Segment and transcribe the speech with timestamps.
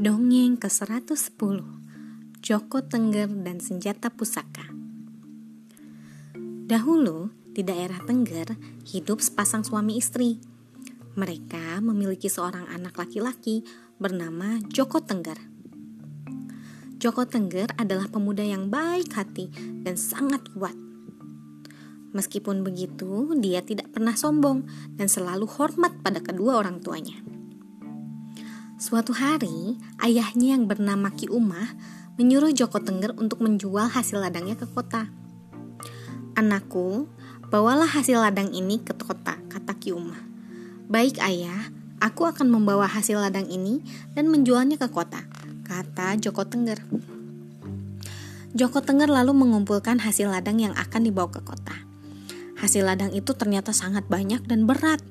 [0.00, 1.60] Dongeng ke-110
[2.40, 4.64] Joko Tengger dan Senjata Pusaka
[6.64, 8.56] Dahulu, di daerah Tengger,
[8.88, 10.40] hidup sepasang suami istri.
[11.20, 13.60] Mereka memiliki seorang anak laki-laki
[14.00, 15.36] bernama Joko Tengger.
[16.96, 19.52] Joko Tengger adalah pemuda yang baik hati
[19.84, 20.80] dan sangat kuat.
[22.16, 24.64] Meskipun begitu, dia tidak pernah sombong
[24.96, 27.29] dan selalu hormat pada kedua orang tuanya.
[28.80, 31.76] Suatu hari, ayahnya yang bernama Ki Umah
[32.16, 35.04] menyuruh Joko Tengger untuk menjual hasil ladangnya ke kota.
[36.32, 37.04] Anakku,
[37.52, 40.16] bawalah hasil ladang ini ke kota, kata Ki Umah.
[40.88, 41.68] Baik ayah,
[42.00, 43.84] aku akan membawa hasil ladang ini
[44.16, 45.28] dan menjualnya ke kota,
[45.68, 46.80] kata Joko Tengger.
[48.56, 51.76] Joko Tengger lalu mengumpulkan hasil ladang yang akan dibawa ke kota.
[52.56, 55.04] Hasil ladang itu ternyata sangat banyak dan berat.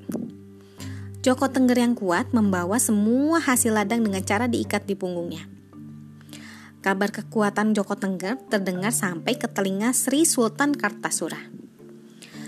[1.19, 5.51] Joko Tengger yang kuat membawa semua hasil ladang dengan cara diikat di punggungnya.
[6.79, 11.51] Kabar kekuatan Joko Tengger terdengar sampai ke telinga Sri Sultan Kartasura.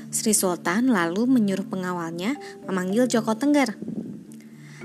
[0.07, 3.75] Sri Sultan lalu menyuruh pengawalnya memanggil Joko Tengger.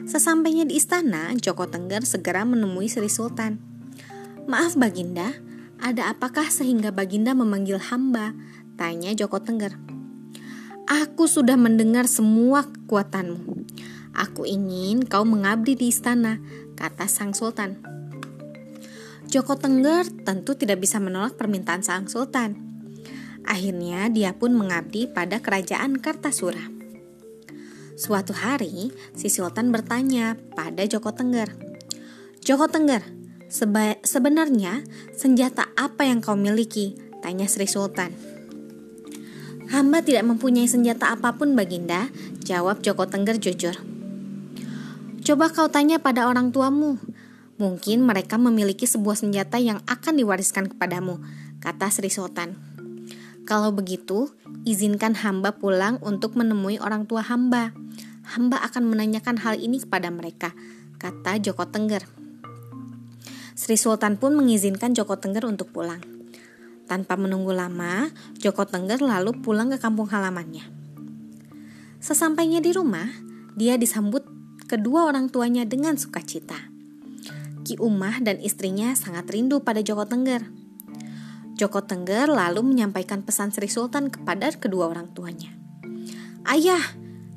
[0.03, 3.62] Sesampainya di istana, Joko Tengger segera menemui Sri Sultan.
[4.51, 5.31] Maaf Baginda,
[5.79, 8.34] ada apakah sehingga Baginda memanggil hamba?
[8.75, 9.79] Tanya Joko Tengger.
[10.91, 13.56] Aku sudah mendengar semua kekuatanmu.
[14.17, 16.41] Aku ingin kau mengabdi di istana,
[16.72, 17.84] kata sang sultan.
[19.28, 22.56] Joko Tengger tentu tidak bisa menolak permintaan sang sultan.
[23.45, 26.73] Akhirnya dia pun mengabdi pada kerajaan Kartasura.
[27.97, 31.53] Suatu hari, si sultan bertanya pada Joko Tengger.
[32.41, 33.05] Joko Tengger,
[33.53, 34.80] seba sebenarnya
[35.12, 36.97] senjata apa yang kau miliki?
[37.20, 38.12] Tanya Sri Sultan.
[39.69, 42.08] Hamba tidak mempunyai senjata apa pun baginda,
[42.47, 43.95] jawab Joko Tengger jujur.
[45.27, 47.03] Coba kau tanya pada orang tuamu.
[47.59, 51.19] Mungkin mereka memiliki sebuah senjata yang akan diwariskan kepadamu,
[51.59, 52.55] kata Sri Sultan.
[53.42, 54.31] Kalau begitu,
[54.63, 57.75] izinkan hamba pulang untuk menemui orang tua hamba.
[58.23, 60.55] Hamba akan menanyakan hal ini kepada mereka,
[61.03, 62.07] kata Joko Tengger.
[63.59, 66.07] Sri Sultan pun mengizinkan Joko Tengger untuk pulang.
[66.86, 70.63] Tanpa menunggu lama, Joko Tengger lalu pulang ke kampung halamannya.
[71.98, 73.11] Sesampainya di rumah,
[73.59, 74.36] dia disambut
[74.67, 76.59] kedua orang tuanya dengan sukacita.
[77.63, 80.47] Ki Umah dan istrinya sangat rindu pada Joko Tengger.
[81.57, 85.55] Joko Tengger lalu menyampaikan pesan Sri Sultan kepada kedua orang tuanya.
[86.47, 86.83] Ayah,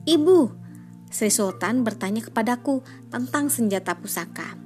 [0.06, 0.54] ibu,
[1.10, 4.60] Sri Sultan bertanya kepadaku tentang senjata pusaka.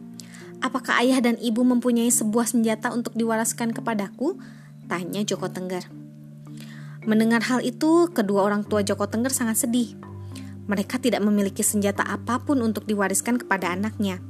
[0.63, 4.40] Apakah ayah dan ibu mempunyai sebuah senjata untuk diwaraskan kepadaku?
[4.88, 5.88] Tanya Joko Tengger.
[7.03, 9.95] Mendengar hal itu, kedua orang tua Joko Tengger sangat sedih.
[10.63, 14.24] Mereka tidak memiliki senjata apa pun untuk diwariskan kepada anaknya.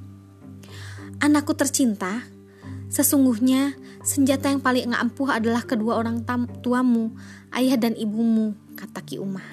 [1.21, 2.25] Anakku tercinta,
[2.89, 6.25] sesungguhnya senjata yang paling ampuh adalah kedua orang
[6.59, 7.15] tuamu,
[7.53, 9.45] ayah dan ibumu, kata Ki Umah.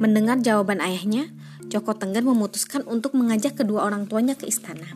[0.00, 1.28] Mendengar jawaban ayahnya,
[1.68, 4.88] Joko Tengger memutuskan untuk mengajak kedua orang tuanya ke istana.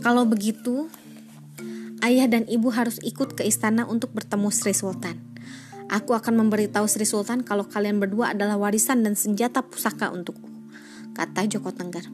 [0.00, 0.88] Kalau begitu,
[2.00, 5.27] ayah dan ibu harus ikut ke istana untuk bertemu Sri Sultan.
[5.88, 10.44] Aku akan memberitahu Sri Sultan kalau kalian berdua adalah warisan dan senjata pusaka untukku,
[11.16, 12.04] kata Joko Tengger.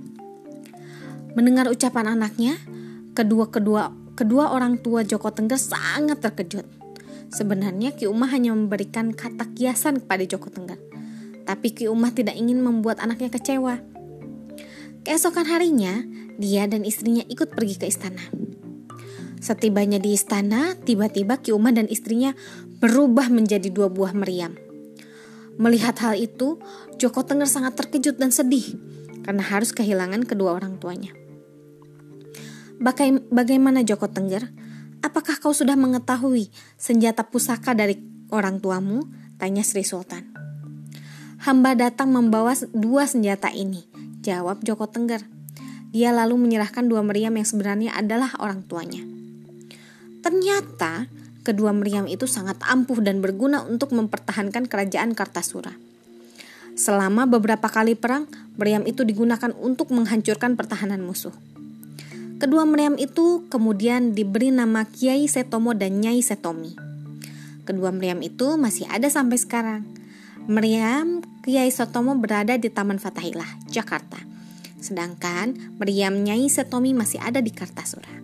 [1.34, 2.54] Mendengar ucapan anaknya,
[3.18, 6.62] kedua-kedua kedua orang tua Joko Tengger sangat terkejut.
[7.34, 10.78] Sebenarnya Ki Umah hanya memberikan kata kiasan kepada Joko Tengger.
[11.42, 13.82] Tapi Ki Umah tidak ingin membuat anaknya kecewa.
[15.02, 16.06] Keesokan harinya,
[16.38, 18.22] dia dan istrinya ikut pergi ke istana.
[19.44, 22.32] Setibanya di istana, tiba-tiba Ki Umah dan istrinya
[22.78, 24.54] berubah menjadi dua buah meriam.
[25.54, 26.58] Melihat hal itu,
[26.98, 28.74] Joko Tengger sangat terkejut dan sedih
[29.22, 31.14] karena harus kehilangan kedua orang tuanya.
[32.82, 34.50] Baga bagaimana Joko Tengger?
[35.04, 38.00] Apakah kau sudah mengetahui senjata pusaka dari
[38.34, 39.04] orang tuamu?
[39.38, 40.34] Tanya Sri Sultan.
[41.44, 43.84] Hamba datang membawa dua senjata ini,
[44.24, 45.22] jawab Joko Tengger.
[45.94, 49.04] Dia lalu menyerahkan dua meriam yang sebenarnya adalah orang tuanya.
[50.24, 51.06] Ternyata
[51.44, 55.76] kedua meriam itu sangat ampuh dan berguna untuk mempertahankan kerajaan Kartasura.
[56.74, 58.26] Selama beberapa kali perang,
[58.58, 61.30] meriam itu digunakan untuk menghancurkan pertahanan musuh.
[62.42, 66.74] Kedua meriam itu kemudian diberi nama Kiai Setomo dan Nyai Setomi.
[67.62, 69.86] Kedua meriam itu masih ada sampai sekarang.
[70.50, 74.18] Meriam Kiai Setomo berada di Taman Fatahillah, Jakarta.
[74.82, 78.23] Sedangkan meriam Nyai Setomi masih ada di Kartasura.